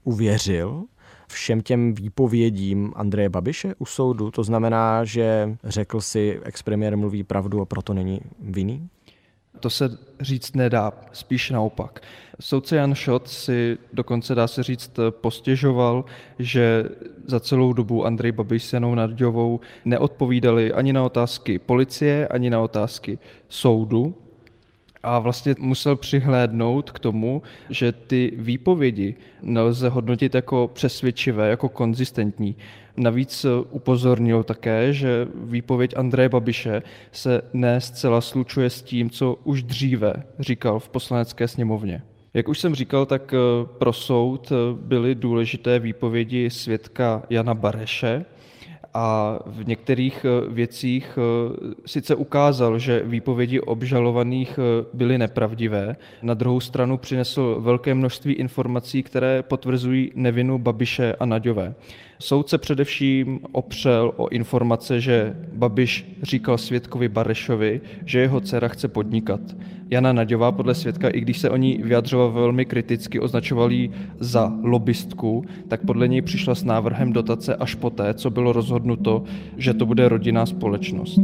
uvěřil 0.04 0.84
všem 1.28 1.62
těm 1.62 1.94
výpovědím 1.94 2.94
Andreje 2.96 3.30
Babiše 3.30 3.76
u 3.78 3.86
soudu? 3.86 4.32
To 4.32 4.44
znamená, 4.44 5.06
že 5.06 5.58
řekl 5.64 6.02
si, 6.02 6.40
expremiér 6.44 6.98
mluví 6.98 7.24
pravdu 7.24 7.62
a 7.62 7.66
proto 7.66 7.94
není 7.94 8.22
vinný? 8.40 8.90
To 9.60 9.70
se 9.70 9.98
říct 10.20 10.56
nedá, 10.56 10.92
spíš 11.12 11.50
naopak. 11.50 12.00
Soudce 12.40 12.76
Jan 12.76 12.96
Šot 12.96 13.28
si 13.28 13.78
dokonce 13.94 14.36
dá 14.36 14.48
se 14.48 14.64
říct 14.64 15.00
postěžoval, 15.10 16.06
že 16.40 16.84
za 17.26 17.40
celou 17.40 17.74
dobu 17.74 18.06
Andrej 18.06 18.32
Babiš 18.32 18.64
s 18.64 18.74
Janou 18.74 18.96
Narďovou 18.96 19.60
neodpovídali 19.86 20.74
ani 20.74 20.94
na 20.94 21.04
otázky 21.04 21.60
policie, 21.60 22.28
ani 22.28 22.50
na 22.50 22.60
otázky 22.60 23.20
soudu, 23.50 24.16
a 25.04 25.20
vlastně 25.20 25.56
musel 25.60 25.96
přihlédnout 25.96 26.92
k 26.92 27.00
tomu, 27.00 27.42
že 27.70 27.92
ty 27.92 28.32
výpovědi 28.38 29.16
nelze 29.42 29.90
hodnotit 29.90 30.36
jako 30.36 30.70
přesvědčivé, 30.74 31.50
jako 31.50 31.70
konzistentní. 31.70 32.56
Navíc 32.98 33.46
upozornil 33.72 34.44
také, 34.44 34.94
že 34.94 35.28
výpověď 35.36 35.94
Andreje 35.98 36.30
Babiše 36.30 36.82
se 37.12 37.42
ne 37.54 37.82
zcela 37.82 38.22
slučuje 38.22 38.70
s 38.70 38.82
tím, 38.82 39.10
co 39.10 39.36
už 39.44 39.64
dříve 39.64 40.14
říkal 40.40 40.80
v 40.80 40.90
poslanecké 40.90 41.48
sněmovně. 41.48 42.02
Jak 42.34 42.48
už 42.48 42.60
jsem 42.60 42.76
říkal, 42.76 43.06
tak 43.06 43.34
pro 43.78 43.94
soud 43.94 44.52
byly 44.82 45.16
důležité 45.16 45.80
výpovědi 45.80 46.50
svědka 46.50 47.24
Jana 47.30 47.54
Bareše, 47.54 48.26
a 48.94 49.40
v 49.46 49.68
některých 49.68 50.26
eh, 50.26 50.50
věcích 50.50 51.18
eh, 51.18 51.74
sice 51.86 52.16
ukázal, 52.16 52.80
že 52.80 53.04
výpovědi 53.06 53.60
obžalovaných 53.60 54.60
eh, 54.60 54.86
byly 54.94 55.18
nepravdivé, 55.18 55.96
na 56.22 56.34
druhou 56.34 56.60
stranu 56.60 56.98
přinesl 56.98 57.58
velké 57.60 57.94
množství 57.94 58.34
informací, 58.34 59.04
které 59.04 59.44
potvrzují 59.44 60.12
nevinu 60.16 60.58
Babiše 60.58 61.16
a 61.20 61.26
Naďové. 61.26 61.74
Soud 62.22 62.50
se 62.50 62.58
především 62.58 63.40
opřel 63.52 64.12
o 64.18 64.28
informace, 64.28 65.02
že 65.02 65.36
Babiš 65.54 66.18
říkal 66.22 66.58
svědkovi 66.58 67.10
Barešovi, 67.10 67.82
že 68.06 68.20
jeho 68.20 68.42
dcera 68.42 68.68
chce 68.68 68.88
podnikat. 68.88 69.40
Jana 69.90 70.14
Naďová 70.14 70.52
podle 70.52 70.76
svědka, 70.76 71.10
i 71.10 71.22
když 71.22 71.40
se 71.40 71.50
o 71.50 71.58
ní 71.58 71.80
vyjadřoval 71.84 72.32
velmi 72.32 72.66
kriticky, 72.66 73.20
označoval 73.20 73.72
ji 73.72 73.92
za 74.20 74.54
lobbystku, 74.64 75.46
tak 75.68 75.86
podle 75.86 76.08
něj 76.08 76.22
přišla 76.22 76.56
s 76.56 76.64
návrhem 76.64 77.14
dotace 77.14 77.56
až 77.56 77.76
poté, 77.76 78.14
co 78.14 78.30
bylo 78.30 78.54
rozhodnuto, 78.54 79.24
že 79.58 79.74
to 79.74 79.86
bude 79.86 80.10
rodinná 80.10 80.46
společnost. 80.46 81.20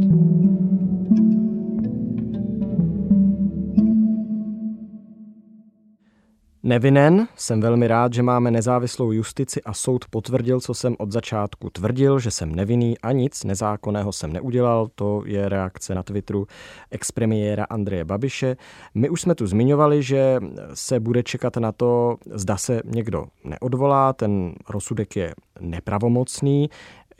Nevinen, 6.66 7.28
jsem 7.36 7.60
velmi 7.60 7.88
rád, 7.88 8.12
že 8.12 8.22
máme 8.22 8.50
nezávislou 8.50 9.12
justici 9.12 9.62
a 9.62 9.72
soud 9.72 10.04
potvrdil, 10.10 10.60
co 10.60 10.74
jsem 10.74 10.96
od 10.98 11.12
začátku 11.12 11.70
tvrdil, 11.70 12.18
že 12.18 12.30
jsem 12.30 12.54
nevinný 12.54 12.98
a 12.98 13.12
nic 13.12 13.44
nezákonného 13.44 14.12
jsem 14.12 14.32
neudělal. 14.32 14.88
To 14.94 15.22
je 15.26 15.48
reakce 15.48 15.94
na 15.94 16.02
Twitteru 16.02 16.46
expremiéra 16.90 17.64
Andreje 17.64 18.04
Babiše. 18.04 18.56
My 18.94 19.08
už 19.08 19.20
jsme 19.20 19.34
tu 19.34 19.46
zmiňovali, 19.46 20.02
že 20.02 20.40
se 20.74 21.00
bude 21.00 21.22
čekat 21.22 21.56
na 21.56 21.72
to, 21.72 22.16
zda 22.34 22.56
se 22.56 22.80
někdo 22.84 23.26
neodvolá, 23.44 24.12
ten 24.12 24.54
rozsudek 24.68 25.16
je 25.16 25.34
nepravomocný. 25.60 26.70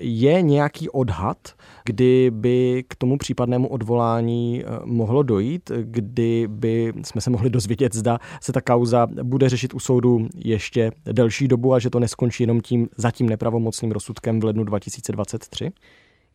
Je 0.00 0.42
nějaký 0.42 0.90
odhad, 0.90 1.54
kdy 1.84 2.30
by 2.30 2.84
k 2.88 2.94
tomu 2.94 3.18
případnému 3.18 3.68
odvolání 3.68 4.64
eh, 4.64 4.68
mohlo 4.84 5.22
dojít, 5.22 5.70
kdy 5.82 6.48
by 6.50 6.92
jsme 7.02 7.20
se 7.20 7.30
mohli 7.30 7.50
dozvědět, 7.50 7.94
zda 7.94 8.18
se 8.40 8.52
ta 8.52 8.60
kauza 8.60 9.06
bude 9.22 9.48
řešit 9.48 9.74
u 9.74 9.80
soudu 9.80 10.28
ještě 10.34 10.92
delší 11.12 11.48
dobu 11.48 11.74
a 11.74 11.78
že 11.78 11.90
to 11.90 12.00
neskončí 12.00 12.42
jenom 12.42 12.60
tím 12.60 12.88
zatím 12.96 13.28
nepravomocným 13.28 13.92
rozsudkem 13.92 14.40
v 14.40 14.44
lednu 14.44 14.64
2023? 14.64 15.72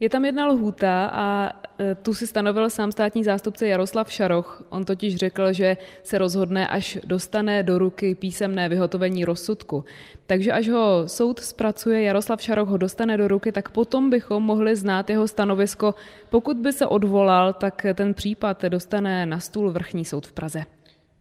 Je 0.01 0.10
tam 0.10 0.25
jedna 0.25 0.48
lhůta 0.48 1.05
a 1.13 1.51
e, 1.79 1.96
tu 1.96 2.13
si 2.13 2.27
stanovil 2.27 2.70
sám 2.70 2.91
státní 2.91 3.24
zástupce 3.24 3.67
Jaroslav 3.67 4.12
Šaroch. 4.12 4.63
On 4.70 4.86
totiž 4.86 5.15
řekl, 5.15 5.53
že 5.53 5.77
se 6.03 6.17
rozhodne, 6.17 6.67
až 6.67 6.98
dostane 7.03 7.63
do 7.63 7.77
ruky 7.77 8.15
písemné 8.15 8.70
vyhotovení 8.70 9.25
rozsudku. 9.25 9.86
Takže 10.25 10.51
až 10.51 10.70
ho 10.70 11.03
soud 11.08 11.39
zpracuje, 11.39 12.01
Jaroslav 12.01 12.41
Šaroch 12.41 12.70
ho 12.70 12.77
dostane 12.77 13.17
do 13.17 13.27
ruky, 13.27 13.51
tak 13.51 13.70
potom 13.70 14.10
bychom 14.10 14.43
mohli 14.43 14.75
znát 14.75 15.10
jeho 15.10 15.27
stanovisko. 15.27 15.96
Pokud 16.29 16.58
by 16.58 16.74
se 16.74 16.88
odvolal, 16.88 17.53
tak 17.53 17.86
ten 17.93 18.13
případ 18.13 18.65
dostane 18.65 19.25
na 19.25 19.39
stůl 19.39 19.72
vrchní 19.72 20.05
soud 20.05 20.27
v 20.27 20.34
Praze. 20.34 20.63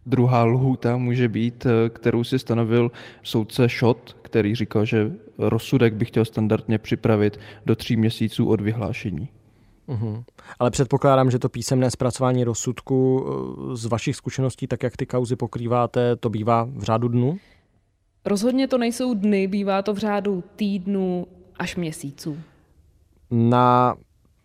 Druhá 0.05 0.43
lhůta 0.43 0.97
může 0.97 1.29
být, 1.29 1.65
e, 1.65 1.89
kterou 1.89 2.23
si 2.23 2.39
stanovil 2.39 2.91
soudce 3.23 3.69
Šot, 3.69 4.17
který 4.21 4.55
říkal, 4.55 4.85
že 4.85 5.11
rozsudek 5.37 5.93
by 5.93 6.05
chtěl 6.05 6.25
standardně 6.25 6.77
připravit 6.77 7.39
do 7.65 7.75
tří 7.75 7.95
měsíců 7.95 8.49
od 8.49 8.61
vyhlášení. 8.61 9.29
Uhum. 9.87 10.23
Ale 10.59 10.71
předpokládám, 10.71 11.31
že 11.31 11.39
to 11.39 11.49
písemné 11.49 11.91
zpracování 11.91 12.43
rozsudku 12.43 13.25
eh, 13.25 13.75
z 13.75 13.85
vašich 13.85 14.15
zkušeností, 14.15 14.67
tak 14.67 14.83
jak 14.83 14.97
ty 14.97 15.05
kauzy 15.05 15.35
pokrýváte, 15.35 16.15
to 16.15 16.29
bývá 16.29 16.63
v 16.63 16.83
řádu 16.83 17.07
dnů? 17.07 17.37
Rozhodně 18.25 18.67
to 18.67 18.77
nejsou 18.77 19.13
dny, 19.13 19.47
bývá 19.47 19.81
to 19.81 19.93
v 19.93 19.97
řádu 19.97 20.43
týdnů 20.55 21.27
až 21.59 21.75
měsíců. 21.75 22.37
Na 23.31 23.95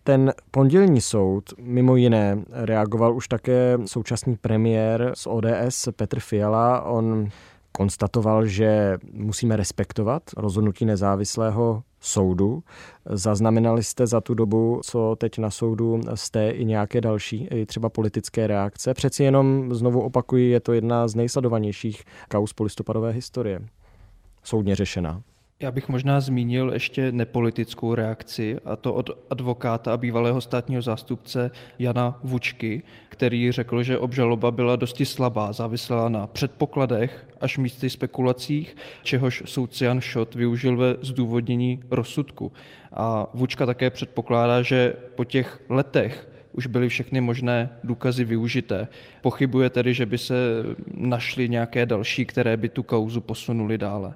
ten 0.06 0.32
pondělní 0.50 1.00
soud 1.00 1.44
mimo 1.58 1.96
jiné 1.96 2.44
reagoval 2.50 3.16
už 3.16 3.28
také 3.28 3.78
současný 3.84 4.36
premiér 4.36 5.12
z 5.14 5.26
ODS 5.26 5.88
Petr 5.96 6.20
Fiala. 6.20 6.82
On 6.82 7.28
konstatoval, 7.72 8.46
že 8.46 8.98
musíme 9.12 9.56
respektovat 9.56 10.22
rozhodnutí 10.36 10.84
nezávislého 10.84 11.82
soudu. 12.00 12.62
Zaznamenali 13.06 13.82
jste 13.82 14.06
za 14.06 14.20
tu 14.20 14.34
dobu, 14.34 14.80
co 14.84 15.16
teď 15.18 15.38
na 15.38 15.50
soudu 15.50 16.00
jste 16.14 16.50
i 16.50 16.64
nějaké 16.64 17.00
další, 17.00 17.48
i 17.50 17.66
třeba 17.66 17.88
politické 17.88 18.46
reakce? 18.46 18.94
Přeci 18.94 19.24
jenom, 19.24 19.74
znovu 19.74 20.00
opakuji, 20.00 20.50
je 20.50 20.60
to 20.60 20.72
jedna 20.72 21.08
z 21.08 21.14
nejsledovanějších 21.14 22.04
kaus 22.28 22.52
polistopadové 22.52 23.10
historie. 23.10 23.60
Soudně 24.42 24.76
řešená. 24.76 25.22
Já 25.60 25.70
bych 25.70 25.88
možná 25.88 26.20
zmínil 26.20 26.70
ještě 26.72 27.12
nepolitickou 27.12 27.94
reakci, 27.94 28.58
a 28.64 28.76
to 28.76 28.94
od 28.94 29.10
advokáta 29.30 29.92
a 29.92 29.96
bývalého 29.96 30.40
státního 30.40 30.82
zástupce 30.82 31.50
Jana 31.78 32.18
Vučky, 32.22 32.82
který 33.08 33.52
řekl, 33.52 33.82
že 33.82 33.98
obžaloba 33.98 34.50
byla 34.50 34.76
dosti 34.76 35.04
slabá, 35.04 35.52
závisela 35.52 36.08
na 36.08 36.26
předpokladech 36.26 37.28
až 37.40 37.58
místy 37.58 37.90
spekulacích, 37.90 38.76
čehož 39.02 39.42
soudce 39.46 39.84
Jan 39.84 40.00
Šot 40.00 40.34
využil 40.34 40.76
ve 40.76 40.96
zdůvodnění 41.02 41.80
rozsudku. 41.90 42.52
A 42.92 43.26
Vučka 43.34 43.66
také 43.66 43.90
předpokládá, 43.90 44.62
že 44.62 44.94
po 45.14 45.24
těch 45.24 45.62
letech 45.68 46.28
už 46.52 46.66
byly 46.66 46.88
všechny 46.88 47.20
možné 47.20 47.70
důkazy 47.84 48.24
využité. 48.24 48.88
Pochybuje 49.22 49.70
tedy, 49.70 49.94
že 49.94 50.06
by 50.06 50.18
se 50.18 50.34
našly 50.94 51.48
nějaké 51.48 51.86
další, 51.86 52.26
které 52.26 52.56
by 52.56 52.68
tu 52.68 52.82
kauzu 52.82 53.20
posunuli 53.20 53.78
dále. 53.78 54.14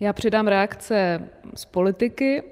Já 0.00 0.12
přidám 0.12 0.48
reakce 0.48 1.28
z 1.54 1.64
politiky. 1.64 2.42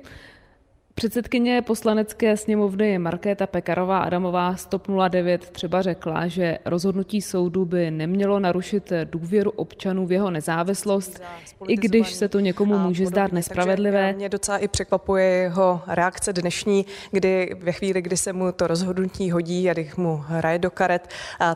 Předsedkyně 0.95 1.63
poslanecké 1.63 2.37
sněmovny 2.37 2.99
Markéta 2.99 3.47
Pekarová 3.47 3.99
Adamová 3.99 4.57
z 4.57 4.67
TOP 4.67 4.89
09 5.09 5.51
třeba 5.51 5.83
řekla, 5.83 6.27
že 6.27 6.59
rozhodnutí 6.65 7.23
soudu 7.23 7.65
by 7.65 7.91
nemělo 7.91 8.41
narušit 8.41 8.93
důvěru 9.05 9.51
občanů 9.51 10.07
v 10.07 10.13
jeho 10.13 10.31
nezávislost, 10.31 11.23
i 11.69 11.77
když 11.77 12.13
se 12.13 12.29
to 12.29 12.41
někomu 12.41 12.79
může 12.79 13.07
zdát 13.07 13.33
nespravedlivé. 13.33 14.13
Mě 14.13 14.29
docela 14.29 14.59
i 14.59 14.69
překvapuje 14.69 15.25
jeho 15.25 15.81
reakce 15.87 16.33
dnešní, 16.33 16.87
kdy 17.11 17.57
ve 17.61 17.73
chvíli, 17.73 18.03
kdy 18.03 18.17
se 18.17 18.33
mu 18.33 18.53
to 18.53 18.67
rozhodnutí 18.67 19.31
hodí 19.31 19.71
a 19.71 19.73
když 19.73 19.97
mu 19.97 20.17
hraje 20.27 20.59
do 20.59 20.71
karet, 20.71 21.09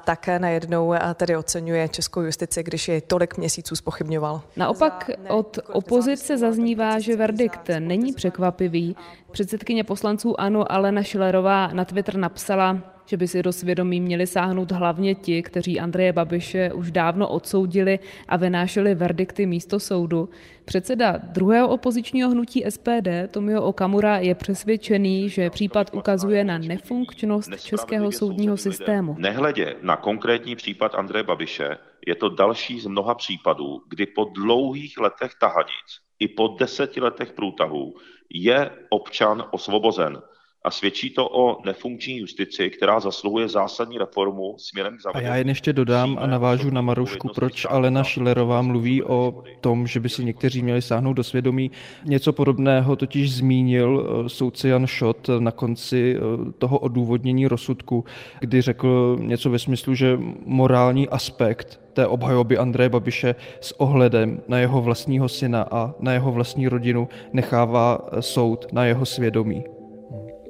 tak 0.04 0.28
najednou 0.38 0.94
tedy 1.14 1.36
oceňuje 1.36 1.88
českou 1.88 2.20
justici, 2.20 2.62
když 2.62 2.88
je 2.88 3.00
tolik 3.00 3.36
měsíců 3.38 3.76
spochybňoval. 3.76 4.42
Naopak 4.56 5.10
od 5.28 5.58
opozice 5.72 6.38
zaznívá, 6.38 6.98
že 6.98 7.16
verdikt 7.16 7.70
není 7.78 8.12
překvapivý, 8.12 8.96
Předsedkyně 9.32 9.84
poslanců 9.84 10.40
ANO 10.40 10.72
Alena 10.72 11.02
Šilerová 11.02 11.66
na 11.66 11.84
Twitter 11.84 12.16
napsala, 12.16 12.96
že 13.06 13.16
by 13.16 13.28
si 13.28 13.42
do 13.42 13.52
svědomí 13.52 14.00
měli 14.00 14.26
sáhnout 14.26 14.72
hlavně 14.72 15.14
ti, 15.14 15.42
kteří 15.42 15.80
Andreje 15.80 16.12
Babiše 16.12 16.72
už 16.72 16.90
dávno 16.90 17.28
odsoudili 17.28 17.98
a 18.28 18.36
vynášeli 18.36 18.94
verdikty 18.94 19.46
místo 19.46 19.80
soudu. 19.80 20.28
Předseda 20.64 21.16
druhého 21.22 21.68
opozičního 21.68 22.30
hnutí 22.30 22.64
SPD 22.68 23.08
Tomio 23.30 23.62
Okamura 23.62 24.18
je 24.18 24.34
přesvědčený, 24.34 25.28
že 25.28 25.50
případ 25.50 25.90
ukazuje 25.94 26.44
na 26.44 26.58
nefunkčnost 26.58 27.60
českého 27.60 28.12
soudního 28.12 28.56
systému. 28.56 29.16
Nehledě 29.18 29.76
na 29.82 29.96
konkrétní 29.96 30.56
případ 30.56 30.94
Andreje 30.94 31.22
Babiše, 31.22 31.76
je 32.06 32.14
to 32.14 32.28
další 32.28 32.80
z 32.80 32.86
mnoha 32.86 33.14
případů, 33.14 33.82
kdy 33.88 34.06
po 34.06 34.24
dlouhých 34.24 34.98
letech 34.98 35.32
tahanic 35.40 36.05
po 36.28 36.56
deseti 36.58 37.00
letech 37.00 37.32
průtahů 37.32 37.94
je 38.30 38.70
občan 38.88 39.44
osvobozen. 39.50 40.22
A 40.64 40.70
svědčí 40.70 41.10
to 41.10 41.28
o 41.28 41.62
nefunkční 41.64 42.18
justici, 42.18 42.70
která 42.70 43.00
zasluhuje 43.00 43.48
zásadní 43.48 43.98
reformu 43.98 44.54
směrem 44.58 44.96
k 44.96 45.00
zavedení. 45.00 45.26
A 45.26 45.32
já 45.32 45.36
jen 45.36 45.48
ještě 45.48 45.72
dodám 45.72 46.18
a 46.20 46.26
navážu 46.26 46.70
na 46.70 46.80
Marušku, 46.80 47.28
proč 47.28 47.66
Alena 47.70 48.04
Šilerová 48.04 48.62
mluví 48.62 49.02
o 49.02 49.42
tom, 49.60 49.86
že 49.86 50.00
by 50.00 50.08
si 50.08 50.24
někteří 50.24 50.62
měli 50.62 50.82
sáhnout 50.82 51.12
do 51.12 51.24
svědomí. 51.24 51.70
Něco 52.04 52.32
podobného 52.32 52.96
totiž 52.96 53.32
zmínil 53.32 54.22
eh, 54.26 54.28
soudce 54.28 54.68
Jan 54.68 54.86
Šot 54.86 55.30
na 55.38 55.50
konci 55.50 56.16
eh, 56.16 56.52
toho 56.58 56.78
odůvodnění 56.78 57.46
rozsudku, 57.46 58.04
kdy 58.40 58.62
řekl 58.62 59.16
něco 59.20 59.50
ve 59.50 59.58
smyslu, 59.58 59.94
že 59.94 60.18
morální 60.44 61.08
aspekt 61.08 61.85
té 61.96 62.06
obhajoby 62.06 62.58
Andreje 62.58 62.88
Babiše 62.88 63.34
s 63.60 63.80
ohledem 63.80 64.40
na 64.48 64.58
jeho 64.58 64.82
vlastního 64.82 65.28
syna 65.28 65.66
a 65.70 65.94
na 66.00 66.12
jeho 66.12 66.32
vlastní 66.32 66.68
rodinu 66.68 67.08
nechává 67.32 67.98
soud 68.20 68.66
na 68.72 68.84
jeho 68.84 69.06
svědomí. 69.06 69.64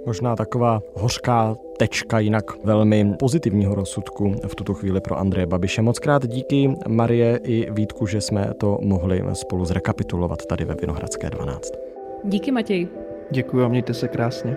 Možná 0.06 0.36
taková 0.36 0.80
hořká 0.94 1.56
tečka 1.78 2.18
jinak 2.18 2.64
velmi 2.64 3.14
pozitivního 3.18 3.74
rozsudku 3.74 4.34
v 4.46 4.54
tuto 4.54 4.74
chvíli 4.74 5.00
pro 5.00 5.18
Andreje 5.18 5.46
Babiše. 5.46 5.82
Moc 5.82 5.98
krát 5.98 6.26
díky 6.26 6.74
Marie 6.88 7.40
i 7.44 7.70
Vítku, 7.70 8.06
že 8.06 8.20
jsme 8.20 8.50
to 8.58 8.78
mohli 8.82 9.24
spolu 9.32 9.64
zrekapitulovat 9.64 10.46
tady 10.46 10.64
ve 10.64 10.74
Vinohradské 10.74 11.30
12. 11.30 11.72
Díky 12.24 12.52
Matěj. 12.52 12.88
Děkuji 13.30 13.64
a 13.64 13.68
mějte 13.68 13.94
se 13.94 14.08
krásně. 14.08 14.56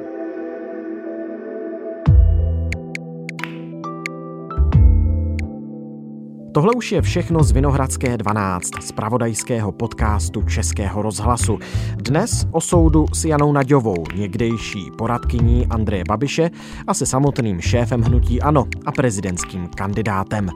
Tohle 6.60 6.74
už 6.74 6.91
je 6.91 7.02
všechno 7.02 7.43
z 7.43 7.52
Vinohradské 7.52 8.17
12, 8.17 8.69
z 8.82 8.91
pravodajského 8.91 9.72
podcastu 9.72 10.41
Českého 10.41 11.02
rozhlasu. 11.02 11.60
Dnes 11.95 12.48
o 12.52 12.62
soudu 12.62 13.06
s 13.13 13.26
Janou 13.26 13.52
Naďovou, 13.52 14.04
někdejší 14.15 14.91
poradkyní 14.98 15.67
Andreje 15.67 16.04
Babiše 16.08 16.52
a 16.88 16.93
se 16.93 17.06
samotným 17.06 17.62
šéfem 17.62 18.02
hnutí 18.02 18.41
ANO 18.41 18.65
a 18.86 18.91
prezidentským 18.91 19.67
kandidátem. 19.67 20.50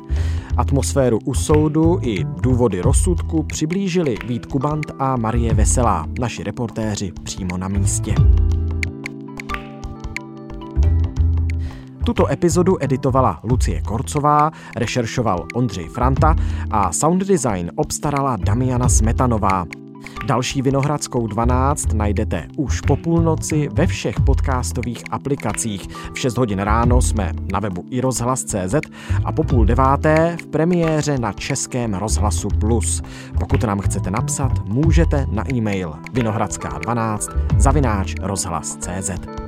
Atmosféru 0.58 1.20
u 1.26 1.34
soudu 1.34 2.00
i 2.02 2.24
důvody 2.24 2.82
rozsudku 2.82 3.44
přiblížili 3.44 4.16
Vít 4.28 4.46
Kubant 4.46 4.92
a 5.00 5.16
Marie 5.16 5.54
Veselá, 5.54 6.06
naši 6.20 6.44
reportéři 6.44 7.12
přímo 7.24 7.58
na 7.58 7.68
místě. 7.68 8.16
Tuto 12.04 12.32
epizodu 12.32 12.78
editovala 12.80 13.40
Lucie 13.44 13.82
Korcová, 13.82 14.52
rešeršoval 14.76 15.46
Ondřej 15.54 15.88
Franta 15.88 16.36
a 16.72 16.92
sound 16.92 17.24
design 17.24 17.72
obstarala 17.76 18.38
Damiana 18.38 18.90
Smetanová. 18.90 19.66
Další 20.28 20.62
Vinohradskou 20.62 21.28
12 21.28 21.94
najdete 21.94 22.48
už 22.58 22.82
po 22.82 22.96
půlnoci 22.96 23.70
ve 23.74 23.88
všech 23.88 24.20
podcastových 24.20 25.04
aplikacích. 25.12 25.88
V 26.14 26.20
6 26.20 26.38
hodin 26.38 26.60
ráno 26.60 27.02
jsme 27.02 27.32
na 27.54 27.60
webu 27.60 27.86
i 27.90 28.02
rozhlas.cz 28.02 28.76
a 29.26 29.32
po 29.32 29.44
půl 29.44 29.66
deváté 29.66 30.38
v 30.42 30.48
premiéře 30.48 31.18
na 31.18 31.34
Českém 31.34 31.94
rozhlasu 31.94 32.48
Plus. 32.60 33.02
Pokud 33.40 33.64
nám 33.64 33.80
chcete 33.80 34.12
napsat, 34.12 34.52
můžete 34.66 35.26
na 35.32 35.54
e-mail 35.54 35.94
vinohradská12 36.14 37.38
zavináč 37.58 38.16
rozhlas.cz. 38.22 39.43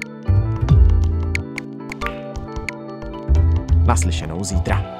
Naslyšenou 3.86 4.43
zítra. 4.43 5.00